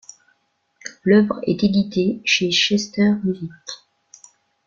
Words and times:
L'œuvre 1.03 1.39
est 1.43 1.63
éditée 1.63 2.23
chez 2.25 2.49
Chester 2.49 3.07
Music. 3.23 3.51